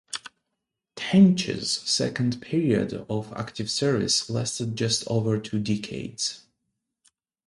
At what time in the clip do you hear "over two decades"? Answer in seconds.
5.07-6.41